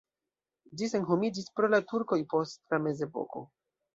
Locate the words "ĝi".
0.79-0.87